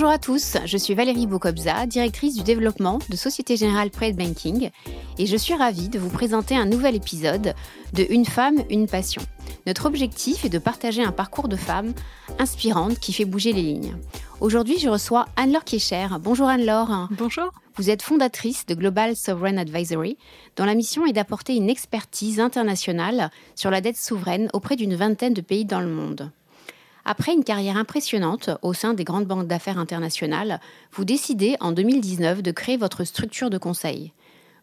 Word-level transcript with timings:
Bonjour 0.00 0.14
à 0.14 0.18
tous, 0.18 0.56
je 0.64 0.78
suis 0.78 0.94
Valérie 0.94 1.26
Bokobza, 1.26 1.84
directrice 1.84 2.34
du 2.34 2.42
développement 2.42 3.00
de 3.10 3.16
Société 3.16 3.58
Générale 3.58 3.90
Private 3.90 4.16
Banking, 4.16 4.70
et 5.18 5.26
je 5.26 5.36
suis 5.36 5.52
ravie 5.52 5.90
de 5.90 5.98
vous 5.98 6.08
présenter 6.08 6.56
un 6.56 6.64
nouvel 6.64 6.94
épisode 6.94 7.54
de 7.92 8.06
Une 8.08 8.24
femme, 8.24 8.56
une 8.70 8.86
passion. 8.86 9.20
Notre 9.66 9.84
objectif 9.84 10.46
est 10.46 10.48
de 10.48 10.58
partager 10.58 11.04
un 11.04 11.12
parcours 11.12 11.48
de 11.48 11.56
femme 11.56 11.92
inspirante 12.38 12.98
qui 12.98 13.12
fait 13.12 13.26
bouger 13.26 13.52
les 13.52 13.60
lignes. 13.60 13.94
Aujourd'hui, 14.40 14.78
je 14.78 14.88
reçois 14.88 15.26
Anne-Laure 15.36 15.64
Kiescher. 15.64 16.06
Bonjour 16.18 16.48
Anne-Laure. 16.48 17.08
Bonjour. 17.10 17.50
Vous 17.76 17.90
êtes 17.90 18.00
fondatrice 18.00 18.64
de 18.64 18.74
Global 18.74 19.14
Sovereign 19.14 19.58
Advisory, 19.58 20.16
dont 20.56 20.64
la 20.64 20.74
mission 20.74 21.04
est 21.04 21.12
d'apporter 21.12 21.56
une 21.56 21.68
expertise 21.68 22.40
internationale 22.40 23.30
sur 23.54 23.70
la 23.70 23.82
dette 23.82 23.98
souveraine 23.98 24.48
auprès 24.54 24.76
d'une 24.76 24.94
vingtaine 24.94 25.34
de 25.34 25.42
pays 25.42 25.66
dans 25.66 25.80
le 25.80 25.90
monde. 25.90 26.32
Après 27.04 27.32
une 27.32 27.44
carrière 27.44 27.76
impressionnante 27.76 28.50
au 28.62 28.74
sein 28.74 28.94
des 28.94 29.04
grandes 29.04 29.26
banques 29.26 29.46
d'affaires 29.46 29.78
internationales, 29.78 30.60
vous 30.92 31.04
décidez 31.04 31.56
en 31.60 31.72
2019 31.72 32.42
de 32.42 32.50
créer 32.50 32.76
votre 32.76 33.04
structure 33.04 33.50
de 33.50 33.58
conseil. 33.58 34.12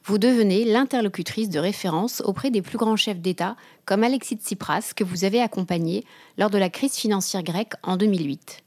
Vous 0.03 0.17
devenez 0.17 0.63
l'interlocutrice 0.63 1.49
de 1.49 1.59
référence 1.59 2.21
auprès 2.23 2.49
des 2.49 2.61
plus 2.61 2.77
grands 2.77 2.95
chefs 2.95 3.19
d'État 3.19 3.57
comme 3.85 4.03
Alexis 4.03 4.35
Tsipras 4.35 4.93
que 4.95 5.03
vous 5.03 5.25
avez 5.25 5.41
accompagné 5.41 6.05
lors 6.37 6.49
de 6.49 6.57
la 6.57 6.69
crise 6.69 6.95
financière 6.95 7.43
grecque 7.43 7.73
en 7.83 7.97
2008. 7.97 8.63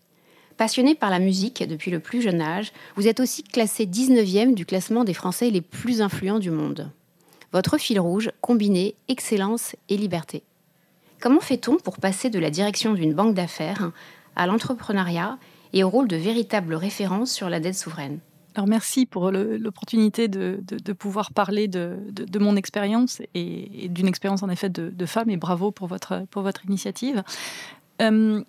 Passionné 0.59 0.95
par 0.95 1.09
la 1.09 1.19
musique 1.19 1.67
depuis 1.67 1.91
le 1.91 2.01
plus 2.01 2.21
jeune 2.21 2.43
âge, 2.43 2.73
vous 2.97 3.09
êtes 3.09 3.21
aussi 3.21 3.43
classé 3.43 3.87
19e 3.87 4.53
du 4.53 4.67
classement 4.67 5.05
des 5.05 5.15
Français 5.15 5.49
les 5.49 5.63
plus 5.63 6.03
influents 6.03 6.39
du 6.39 6.51
monde. 6.51 6.91
Votre 7.55 7.79
fil 7.79 7.99
rouge, 7.99 8.31
combiné 8.43 8.95
excellence 9.09 9.75
et 9.89 9.97
liberté. 9.97 10.43
Comment 11.21 11.41
fait-on 11.41 11.77
pour 11.77 11.99
passer 11.99 12.31
de 12.31 12.39
la 12.39 12.51
direction 12.51 12.95
d'une 12.95 13.13
banque 13.13 13.35
d'affaires 13.35 13.93
à 14.37 14.47
l'entrepreneuriat 14.47 15.39
et 15.73 15.85
au 15.85 15.91
rôle 15.91 16.09
de 16.09 16.17
véritable 16.17 16.75
référence 16.75 17.31
sur 17.31 17.51
la 17.51 17.61
dette 17.61 17.77
souveraine? 17.77 18.21
Alors 18.55 18.67
merci 18.67 19.07
pour 19.07 19.31
l'opportunité 19.31 20.29
de, 20.29 20.63
pouvoir 20.99 21.33
parler 21.33 21.69
de, 21.69 21.99
mon 22.39 22.57
expérience 22.57 23.23
et, 23.35 23.89
d'une 23.89 24.09
expérience 24.09 24.43
en 24.43 24.49
effet 24.49 24.69
de, 24.69 25.07
femme 25.07 25.31
et 25.31 25.37
bravo 25.37 25.71
pour 25.71 25.87
votre, 25.89 26.25
initiative. 26.67 27.23
Euh, 28.03 28.43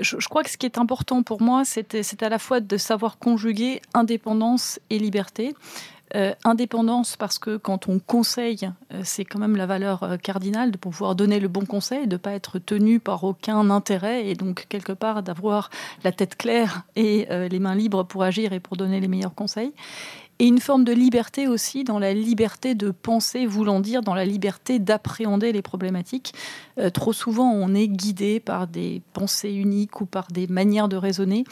je, 0.00 0.16
je, 0.18 0.28
crois 0.28 0.44
que 0.44 0.50
ce 0.50 0.56
qui 0.56 0.66
est 0.66 0.78
important 0.78 1.22
pour 1.22 1.42
moi, 1.42 1.64
c'est 1.64 2.22
à 2.22 2.28
la 2.28 2.38
fois 2.38 2.60
de 2.60 2.76
savoir 2.76 3.18
conjuguer 3.18 3.80
indépendance 3.94 4.78
et 4.90 4.98
liberté. 4.98 5.54
Euh, 6.14 6.32
indépendance 6.44 7.16
parce 7.16 7.40
que 7.40 7.56
quand 7.56 7.88
on 7.88 7.98
conseille, 7.98 8.70
euh, 8.92 9.00
c'est 9.02 9.24
quand 9.24 9.40
même 9.40 9.56
la 9.56 9.66
valeur 9.66 10.04
euh, 10.04 10.16
cardinale 10.16 10.70
de 10.70 10.76
pouvoir 10.76 11.16
donner 11.16 11.40
le 11.40 11.48
bon 11.48 11.66
conseil, 11.66 12.06
de 12.06 12.12
ne 12.12 12.18
pas 12.18 12.34
être 12.34 12.60
tenu 12.60 13.00
par 13.00 13.24
aucun 13.24 13.68
intérêt 13.68 14.28
et 14.28 14.34
donc 14.34 14.66
quelque 14.68 14.92
part 14.92 15.24
d'avoir 15.24 15.70
la 16.04 16.12
tête 16.12 16.36
claire 16.36 16.82
et 16.94 17.26
les 17.30 17.58
mains 17.58 17.74
libres 17.74 18.04
pour 18.04 18.22
agir 18.22 18.52
et 18.52 18.60
pour 18.60 18.76
donner 18.76 19.00
les 19.00 19.08
meilleurs 19.08 19.34
conseils 19.34 19.72
et 20.38 20.46
une 20.46 20.58
forme 20.58 20.84
de 20.84 20.92
liberté 20.92 21.46
aussi 21.46 21.84
dans 21.84 21.98
la 21.98 22.12
liberté 22.12 22.74
de 22.74 22.90
penser, 22.90 23.46
voulant 23.46 23.80
dire 23.80 24.02
dans 24.02 24.14
la 24.14 24.24
liberté 24.24 24.78
d'appréhender 24.78 25.52
les 25.52 25.62
problématiques. 25.62 26.34
Euh, 26.78 26.90
trop 26.90 27.12
souvent, 27.12 27.52
on 27.52 27.74
est 27.74 27.86
guidé 27.86 28.40
par 28.40 28.66
des 28.66 29.02
pensées 29.12 29.52
uniques 29.52 30.00
ou 30.00 30.06
par 30.06 30.28
des 30.28 30.48
manières 30.48 30.88
de 30.88 30.96
raisonner 30.96 31.44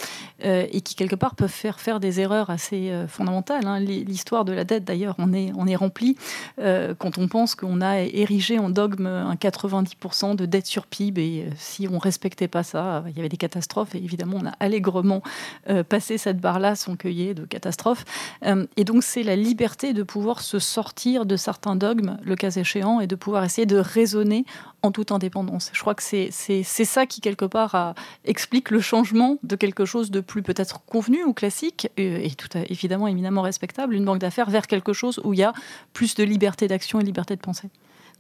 euh, 0.45 0.67
et 0.73 0.81
qui, 0.81 0.97
quelque 0.97 1.15
part, 1.15 1.37
peuvent 1.37 1.49
faire 1.49 1.79
faire 1.79 2.01
des 2.01 2.19
erreurs 2.21 2.51
assez 2.51 2.91
euh, 2.91 3.07
fondamentales. 3.07 3.67
Hein. 3.67 3.79
L'histoire 3.79 4.45
de 4.45 4.53
la 4.53 4.65
dette, 4.65 4.85
d'ailleurs, 4.85 5.15
on 5.19 5.33
est, 5.33 5.53
on 5.57 5.67
est 5.67 5.77
rempli 5.77 6.17
quand 6.59 7.19
on 7.19 7.29
pense 7.29 7.55
qu'on 7.55 7.81
a 7.81 8.01
érigé 8.01 8.59
en 8.59 8.71
dogme 8.71 9.07
un 9.07 9.35
90% 9.35 10.37
de 10.37 10.47
dette 10.47 10.67
sur 10.67 10.87
PIB 10.87 11.23
et 11.23 11.47
si 11.57 11.89
on 11.89 11.99
respectait 11.99 12.49
pas 12.49 12.63
ça, 12.63 13.05
il 13.09 13.17
y 13.17 13.21
avait 13.21 13.29
des 13.29 13.37
catastrophes 13.37 13.95
et 13.95 13.99
évidemment, 13.99 14.39
on 14.43 14.47
a 14.47 14.53
allègrement 14.61 15.23
passé 15.89 16.19
cette 16.19 16.41
barre-là 16.41 16.75
sans 16.75 16.97
cueillir 16.97 17.35
de 17.35 17.45
catastrophes. 17.45 18.05
Et 18.77 18.85
donc, 18.85 19.03
c'est 19.03 19.23
la 19.23 19.37
liberté 19.37 19.93
de 19.93 20.03
pouvoir 20.03 20.41
se 20.41 20.59
sortir 20.59 21.27
de 21.27 21.37
certains 21.37 21.77
dogmes, 21.77 22.19
le 22.23 22.37
cas 22.37 22.51
échéant, 22.51 23.01
et 23.01 23.07
de 23.07 23.15
pouvoir 23.15 23.45
essayer 23.45 23.67
de 23.67 23.77
raisonner 23.77 24.47
en 24.83 24.91
toute 24.91 25.13
indépendance. 25.13 25.71
Je 25.75 25.81
crois 25.81 25.95
que 25.95 26.03
c'est 26.03 26.63
ça 26.63 27.07
qui, 27.07 27.21
quelque 27.21 27.45
part, 27.45 27.95
explique 28.25 28.71
le 28.71 28.81
changement 28.81 29.39
de 29.43 29.57
quelque 29.57 29.85
chose 29.85 30.11
de 30.11 30.21
plus 30.21 30.43
peut-être 30.43 30.85
convenu 30.87 31.23
ou 31.25 31.35
classique, 31.35 31.89
et, 31.97 32.31
tout 32.31 32.57
évidemment 32.57 33.09
éminemment 33.09 33.43
respectable, 33.43 33.95
une 33.95 34.05
banque 34.05 34.21
d'affaires, 34.21 34.49
vers 34.49 34.67
quelque 34.67 34.93
chose 34.93 35.21
où 35.25 35.35
il 35.35 35.41
y 35.41 35.45
a 35.45 35.53
plus 35.93 36.15
de 36.15 36.25
liberté 36.25 36.67
d'action 36.67 36.99
et 36.99 37.05
liberté 37.05 37.37
de 37.37 37.41
penser. 37.41 37.69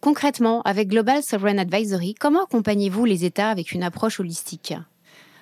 Concrètement, 0.00 0.62
avec 0.62 0.88
Global 0.88 1.22
Sovereign 1.22 1.58
Advisory, 1.60 2.14
comment 2.14 2.42
accompagnez-vous 2.42 3.04
les 3.04 3.24
États 3.24 3.50
avec 3.50 3.72
une 3.72 3.84
approche 3.84 4.20
holistique? 4.20 4.74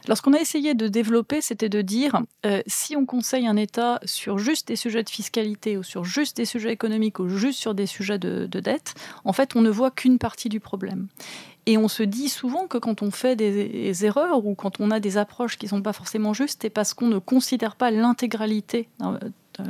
Lorsqu'on 0.09 0.33
a 0.33 0.39
essayé 0.39 0.75
de 0.75 0.89
développer, 0.89 1.41
c'était 1.41 1.69
de 1.69 1.83
dire 1.83 2.21
euh, 2.47 2.63
si 2.67 2.97
on 2.97 3.07
conseille 3.07 3.47
un 3.47 3.57
État 3.57 4.01
sur 4.05 4.39
juste 4.39 4.69
des 4.69 4.77
sujets 4.77 5.03
de 5.03 5.11
fiscalité 5.11 5.77
ou 5.77 5.83
sur 5.83 6.05
juste 6.05 6.37
des 6.37 6.45
sujets 6.45 6.73
économiques 6.73 7.19
ou 7.19 7.29
juste 7.29 7.59
sur 7.59 7.75
des 7.75 7.87
sujets 7.87 8.19
de, 8.19 8.47
dette, 8.47 8.95
en 9.25 9.33
fait, 9.33 9.57
on 9.57 9.61
ne 9.61 9.71
voit 9.71 9.91
qu'une 9.91 10.19
partie 10.19 10.49
du 10.49 10.61
problème. 10.61 11.09
Et 11.67 11.77
on 11.77 11.89
se 11.89 12.03
dit 12.03 12.29
souvent 12.29 12.67
que 12.67 12.79
quand 12.79 13.03
on 13.03 13.11
fait 13.11 13.37
des, 13.37 14.05
erreurs 14.05 14.45
ou 14.47 14.55
quand 14.55 14.81
on 14.81 14.91
a 14.91 14.99
des 14.99 15.19
approches 15.19 15.59
qui 15.59 15.67
ne 15.67 15.71
sont 15.71 15.83
pas 15.83 15.93
forcément 15.93 16.33
justes, 16.33 16.61
c'est 16.63 16.71
parce 16.71 16.95
qu'on 16.95 17.09
ne 17.09 17.19
considère 17.19 17.77
pas 17.77 17.91
l'intégralité 17.91 18.89
euh, 19.03 19.19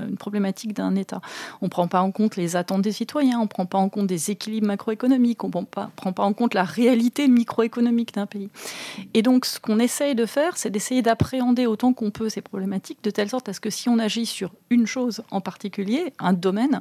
une 0.09 0.17
problématique 0.17 0.73
d'un 0.73 0.95
État. 0.97 1.21
On 1.61 1.67
ne 1.67 1.71
prend 1.71 1.89
pas 1.89 2.01
en 2.01 2.11
compte 2.11 2.37
les 2.37 2.56
attentes 2.56 2.83
des 2.83 2.93
citoyens, 2.93 3.39
on 3.39 3.45
ne 3.45 3.49
prend 3.49 3.67
pas 3.67 3.78
en 3.78 3.89
compte 3.89 4.06
des 4.06 4.31
équilibres 4.31 4.67
macroéconomiques, 4.67 5.45
on 5.45 5.49
ne 5.49 5.53
prend 5.53 5.65
pas, 6.12 6.23
en 6.25 6.33
compte 6.33 6.55
la 6.55 6.65
réalité 6.65 7.28
microéconomique 7.28 8.15
d'un 8.15 8.27
pays. 8.27 8.49
Et 9.15 9.23
donc, 9.23 9.47
ce 9.47 9.59
qu'on 9.61 9.78
essaye 9.78 10.15
de 10.15 10.27
faire, 10.27 10.56
c'est 10.56 10.71
d'essayer 10.71 11.03
d'appréhender 11.03 11.67
autant 11.67 11.93
qu'on 11.93 12.11
peut 12.11 12.28
ces 12.28 12.41
problématiques, 12.41 12.99
de 13.03 13.11
telle 13.11 13.28
sorte 13.28 13.49
à 13.49 13.53
ce 13.53 13.61
que 13.61 13.71
si 13.71 13.89
on 13.89 13.99
agit 13.99 14.27
sur 14.27 14.53
une 14.71 14.87
chose 14.87 15.23
en 15.31 15.41
particulier, 15.41 16.12
un 16.19 16.33
domaine, 16.33 16.81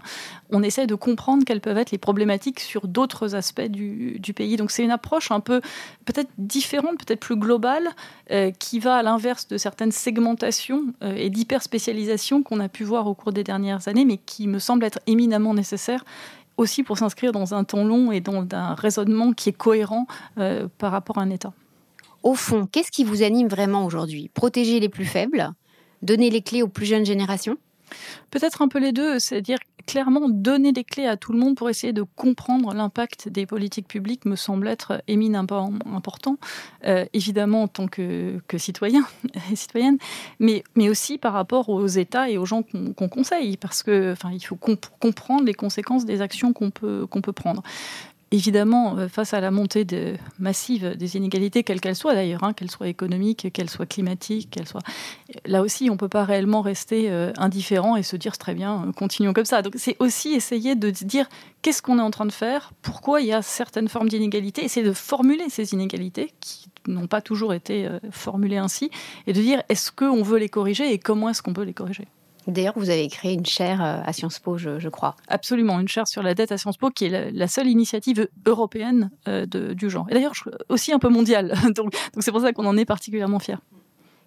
on 0.52 0.64
essaie 0.64 0.88
de 0.88 0.96
comprendre 0.96 1.44
quelles 1.46 1.62
peuvent 1.62 1.78
être 1.78 1.92
les 1.92 1.98
problématiques 1.98 2.60
sur 2.60 2.88
d'autres 2.88 3.36
aspects 3.36 3.62
du, 3.62 4.34
pays. 4.36 4.58
Donc, 4.58 4.72
c'est 4.72 4.84
une 4.84 4.92
approche 4.92 5.32
un 5.32 5.40
peu 5.40 5.62
peut-être 6.06 6.30
différente, 6.38 7.00
peut-être 7.00 7.20
plus 7.20 7.36
globale, 7.36 7.90
euh, 8.32 8.52
qui 8.52 8.80
va 8.80 8.98
à 8.98 9.04
l'inverse 9.04 9.48
de 9.48 9.58
certaines 9.58 9.92
segmentations 9.92 10.84
euh, 11.04 11.16
et 11.16 11.30
d'hyperspécialisation 11.30 12.44
qu'on 12.44 12.60
a 12.60 12.70
pu 12.70 12.84
voir 12.84 12.99
au 13.08 13.14
cours 13.14 13.32
des 13.32 13.44
dernières 13.44 13.88
années, 13.88 14.06
mais 14.06 14.18
qui 14.18 14.48
me 14.48 14.60
semble 14.60 14.84
être 14.84 15.00
éminemment 15.08 15.54
nécessaire 15.54 16.04
aussi 16.58 16.84
pour 16.84 16.98
s'inscrire 16.98 17.32
dans 17.32 17.54
un 17.54 17.64
temps 17.64 17.84
long 17.84 18.12
et 18.12 18.20
dans 18.20 18.46
un 18.52 18.76
raisonnement 18.76 19.32
qui 19.32 19.50
est 19.50 19.54
cohérent 19.54 20.06
euh, 20.38 20.68
par 20.78 20.92
rapport 20.92 21.18
à 21.18 21.22
un 21.22 21.30
État. 21.30 21.54
Au 22.22 22.34
fond, 22.34 22.68
qu'est-ce 22.70 22.92
qui 22.92 23.06
vous 23.06 23.24
anime 23.24 23.48
vraiment 23.48 23.86
aujourd'hui? 23.86 24.30
Protéger 24.34 24.80
les 24.80 24.90
plus 24.90 25.06
faibles? 25.06 25.52
Donner 26.02 26.30
les 26.30 26.42
clés 26.42 26.62
aux 26.62 26.68
plus 26.68 26.86
jeunes 26.86 27.06
générations? 27.06 27.58
Peut-être 28.32 28.62
un 28.62 28.68
peu 28.68 28.80
les 28.80 28.92
deux, 28.92 29.20
c'est-à-dire 29.20 29.60
clairement 29.90 30.30
donner 30.30 30.72
des 30.72 30.84
clés 30.84 31.08
à 31.08 31.18
tout 31.18 31.32
le 31.34 31.40
monde 31.40 31.56
pour 31.56 31.68
essayer 31.68 31.94
de 31.94 32.04
comprendre 32.04 32.74
l'impact 32.76 33.28
des 33.28 33.48
politiques 33.48 33.88
publiques 33.88 34.26
me 34.26 34.36
semble 34.36 34.68
être 34.68 35.02
éminemment 35.08 35.74
important, 35.92 36.38
euh, 36.86 37.06
évidemment 37.14 37.64
en 37.64 37.68
tant 37.68 37.88
que, 37.88 38.40
citoyen 38.58 39.04
et 39.52 39.56
citoyenne, 39.56 39.98
mais, 40.40 40.64
aussi 40.90 41.18
par 41.18 41.34
rapport 41.34 41.70
aux 41.70 41.88
États 41.88 42.30
et 42.30 42.38
aux 42.38 42.46
gens 42.46 42.64
qu'on 42.64 43.10
conseille, 43.10 43.58
parce 43.58 43.84
que 43.84 44.12
enfin, 44.12 44.32
il 44.32 44.40
faut 44.40 44.56
comprendre 44.56 45.44
les 45.46 45.54
conséquences 45.54 46.06
des 46.06 46.22
actions 46.22 46.54
qu'on 46.54 46.72
peut, 46.72 47.06
qu'on 47.08 47.22
peut 47.22 47.34
prendre 47.34 47.64
évidemment, 48.32 48.98
euh, 48.98 49.08
face 49.08 49.34
à 49.34 49.42
la 49.42 49.52
montée 49.52 49.86
massive 50.38 50.96
des 50.96 51.18
inégalités, 51.18 51.64
quelles 51.64 51.82
qu'elles 51.82 51.96
soient 51.96 52.14
d'ailleurs, 52.14 52.44
hein, 52.44 52.54
qu'elles 52.54 52.72
soient 52.72 52.88
économiques, 52.88 53.52
qu'elles 53.54 53.70
soient 53.70 53.86
climatiques, 53.86 54.52
qu'elles 54.52 54.68
soient... 54.68 54.82
Là 55.46 55.62
aussi, 55.62 55.90
on 55.90 55.94
ne 55.94 55.98
peut 55.98 56.10
pas 56.10 56.24
réellement 56.24 56.62
rester 56.62 57.10
euh, 57.10 57.32
indifférent 57.38 57.96
et 57.96 58.04
se 58.04 58.16
dire 58.16 58.38
très 58.38 58.54
bien, 58.54 58.86
euh, 58.88 58.92
continuons 58.92 59.34
comme 59.34 59.46
ça. 59.46 59.62
Donc 59.62 59.74
c'est 59.78 59.96
aussi 60.00 60.34
essayer 60.34 60.76
de 60.76 60.90
dire 60.90 61.28
qu'est-ce 61.62 61.82
qu'on 61.82 62.00
est 62.00 62.04
en 62.04 62.12
train 62.12 62.26
de 62.26 62.32
faire, 62.32 62.72
pourquoi 62.82 63.22
il 63.22 63.28
y 63.28 63.34
a 63.34 63.42
certaines 63.42 63.88
formes 63.88 64.10
d'inégalités, 64.10 64.64
essayer 64.64 64.86
de 64.86 64.94
formuler 64.94 65.50
ces 65.50 65.74
inégalités 65.74 66.32
qui 66.40 66.70
n'ont 66.88 67.08
pas 67.08 67.22
toujours 67.22 67.54
été 67.54 67.88
formulées 68.12 68.58
ainsi, 68.58 68.90
et 69.28 69.34
de 69.34 69.42
dire 69.42 69.62
est-ce 69.70 69.92
qu'on 69.92 70.24
veut 70.24 70.40
les 70.40 70.50
corriger 70.50 70.92
et 70.94 70.98
comment 70.98 71.30
est-ce 71.30 71.42
qu'on 71.42 71.54
peut 71.54 71.64
les 71.64 71.74
corriger? 71.74 72.08
D'ailleurs, 72.48 72.74
vous 72.78 72.90
avez 72.90 73.08
créé 73.10 73.34
une 73.34 73.46
chaire 73.46 73.84
euh, 73.84 74.02
à 74.04 74.14
Sciences 74.14 74.40
Po, 74.40 74.58
je, 74.58 74.90
crois. 74.90 75.16
Absolument, 75.28 75.80
une 75.80 75.88
chaire 75.88 76.08
sur 76.08 76.24
la 76.24 76.34
dette 76.34 76.52
à 76.52 76.58
Sciences 76.58 76.78
Po, 76.78 76.90
qui 76.90 77.06
est 77.06 77.32
la, 77.32 77.48
seule 77.48 77.68
initiative 77.68 78.28
européenne 78.46 79.12
euh, 79.28 79.46
du 79.46 79.90
genre. 79.90 80.08
Et 80.10 80.14
d'ailleurs, 80.14 80.34
aussi 80.70 80.92
un 80.94 81.00
peu 81.00 81.10
mondiale. 81.10 81.54
donc, 81.76 81.94
c'est 82.20 82.32
pour 82.32 82.42
ça 82.42 82.54
qu'on 82.54 82.66
en 82.66 82.78
est 82.78 82.86
particulièrement 82.86 83.40
fiers. 83.40 83.60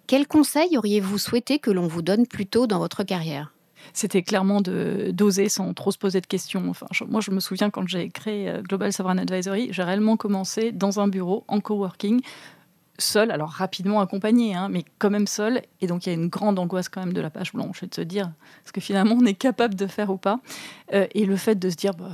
Quel 0.07 0.27
conseil 0.27 0.77
auriez-vous 0.77 1.17
souhaité 1.17 1.59
que 1.59 1.71
l'on 1.71 1.87
vous 1.87 2.01
donne 2.01 2.27
plus 2.27 2.45
tôt 2.45 2.67
dans 2.67 2.79
votre 2.79 3.03
carrière? 3.03 3.53
C'était 3.91 4.21
clairement 4.21 4.61
d'oser 4.61 5.49
sans 5.49 5.73
trop 5.73 5.91
se 5.91 5.97
poser 5.97 6.21
de 6.21 6.25
questions. 6.25 6.69
Enfin, 6.69 6.87
moi, 7.07 7.21
je 7.21 7.31
me 7.31 7.39
souviens 7.39 7.69
quand 7.69 7.87
j'ai 7.87 8.09
créé 8.09 8.49
euh, 8.49 8.61
Global 8.61 8.93
Sovereign 8.93 9.19
Advisory, 9.19 9.69
j'ai 9.71 9.83
réellement 9.83 10.17
commencé 10.17 10.71
dans 10.71 10.99
un 10.99 11.07
bureau 11.07 11.43
en 11.47 11.59
coworking 11.59 12.21
seul, 12.99 13.31
alors 13.31 13.49
rapidement 13.49 14.01
accompagné, 14.01 14.55
hein, 14.55 14.69
mais 14.69 14.85
quand 14.99 15.09
même 15.09 15.27
seul. 15.27 15.61
Et 15.81 15.87
donc 15.87 16.05
il 16.05 16.09
y 16.09 16.11
a 16.11 16.15
une 16.15 16.29
grande 16.29 16.59
angoisse 16.59 16.89
quand 16.89 17.01
même 17.01 17.13
de 17.13 17.21
la 17.21 17.29
page 17.29 17.53
blanche 17.53 17.83
et 17.83 17.87
de 17.87 17.95
se 17.95 18.01
dire 18.01 18.31
ce 18.65 18.71
que 18.71 18.81
finalement 18.81 19.15
on 19.19 19.25
est 19.25 19.33
capable 19.33 19.75
de 19.75 19.87
faire 19.87 20.09
ou 20.09 20.17
pas? 20.17 20.39
Euh, 20.93 21.07
et 21.13 21.25
le 21.25 21.35
fait 21.35 21.55
de 21.55 21.69
se 21.69 21.75
dire, 21.75 21.93
bah, 21.93 22.11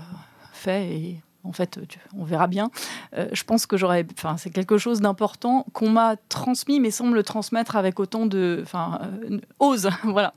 fait 0.54 0.96
et 0.96 1.22
en 1.44 1.54
fait, 1.54 1.80
on 2.18 2.26
verra 2.26 2.48
bien. 2.48 2.70
Euh, 3.16 3.28
je 3.32 3.44
pense 3.44 3.66
que 3.66 3.78
j'aurais, 3.78 4.06
enfin, 4.14 4.36
c'est 4.36 4.50
quelque 4.50 4.78
chose 4.78 5.00
d'important 5.00 5.66
qu'on 5.72 5.90
m'a 5.90 6.18
transmis, 6.28 6.82
mais 6.82 6.92
sans 6.92 7.06
me 7.06 7.16
le 7.16 7.24
transmettre 7.24 7.78
avec 7.78 8.00
autant 8.00 8.26
de, 8.26 8.60
enfin, 8.62 9.00
euh, 9.04 9.40
ose, 9.60 9.90
voilà. 10.04 10.34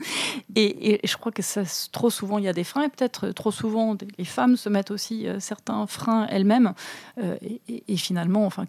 Et, 0.54 1.00
je 1.04 1.16
crois 1.16 1.32
que 1.32 1.43
ça, 1.43 1.62
trop 1.90 2.08
souvent 2.08 2.38
il 2.38 2.44
y 2.44 2.49
a 2.49 2.52
des 2.52 2.62
freins, 2.62 2.84
et 2.84 2.88
peut-être 2.88 3.31
trop 3.32 3.50
souvent 3.50 3.96
les 4.16 4.25
femmes 4.25 4.56
se 4.56 4.69
mettent 4.69 4.93
aussi 4.93 5.26
euh, 5.26 5.40
certains 5.40 5.87
freins 5.87 6.26
elles-mêmes. 6.31 6.72
Et, 7.19 7.96
finalement, 7.96 8.46
enfin, 8.46 8.64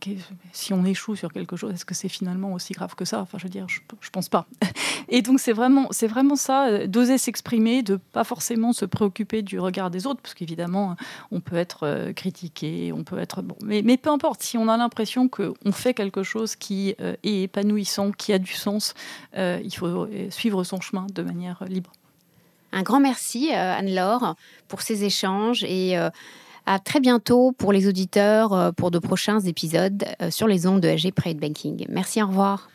si 0.51 0.73
on 0.73 0.85
échoue 0.85 1.15
sur 1.15 1.31
quelque 1.31 1.55
chose, 1.55 1.73
est-ce 1.73 1.85
que 1.85 1.95
c'est 1.95 2.09
finalement 2.09 2.53
aussi 2.53 2.73
grave 2.73 2.95
que 2.95 3.05
ça? 3.05 3.21
Enfin, 3.21 3.37
je 3.37 3.43
veux 3.43 3.49
dire, 3.49 3.67
je, 3.69 4.09
pense 4.09 4.29
pas. 4.29 4.47
Et 5.09 5.21
donc 5.21 5.39
c'est 5.39 5.53
vraiment, 5.53 5.87
c'est 5.91 6.07
vraiment 6.07 6.35
ça, 6.35 6.87
d'oser 6.87 7.17
s'exprimer, 7.17 7.83
de 7.83 7.95
pas 7.95 8.23
forcément 8.23 8.73
se 8.73 8.85
préoccuper 8.85 9.41
du 9.41 9.59
regard 9.59 9.91
des 9.91 10.07
autres, 10.07 10.21
parce 10.21 10.33
qu'évidemment, 10.33 10.95
on 11.31 11.39
peut 11.39 11.55
être 11.55 12.11
critiquer, 12.23 12.93
on 12.93 13.03
peut 13.03 13.19
être 13.19 13.41
bon. 13.41 13.55
Mais, 13.65 13.81
mais 13.83 13.97
peu 13.97 14.09
importe, 14.09 14.41
si 14.41 14.57
on 14.57 14.69
a 14.69 14.77
l'impression 14.77 15.27
qu'on 15.27 15.71
fait 15.73 15.93
quelque 15.93 16.23
chose 16.23 16.55
qui 16.55 16.95
euh, 17.01 17.15
est 17.23 17.43
épanouissant, 17.43 18.11
qui 18.11 18.31
a 18.31 18.39
du 18.39 18.53
sens, 18.53 18.93
euh, 19.35 19.59
il 19.61 19.75
faut 19.75 20.05
euh, 20.05 20.29
suivre 20.29 20.63
son 20.63 20.79
chemin 20.79 21.05
de 21.13 21.21
manière 21.21 21.61
libre. 21.67 21.91
Un 22.71 22.81
grand 22.81 23.01
merci, 23.01 23.51
Anne-Laure, 23.51 24.35
pour 24.67 24.81
ces 24.81 25.03
échanges 25.03 25.63
et 25.63 25.95
à 26.65 26.79
très 26.79 26.99
bientôt 26.99 27.51
pour 27.51 27.71
les 27.71 27.87
auditeurs 27.87 28.73
pour 28.73 28.89
de 28.89 28.97
prochains 28.97 29.41
épisodes 29.41 30.03
sur 30.31 30.47
les 30.47 30.65
ondes 30.65 30.81
de 30.81 30.87
SG 30.87 31.11
Private 31.11 31.37
Banking. 31.37 31.85
Merci, 31.89 32.23
au 32.23 32.27
revoir. 32.27 32.69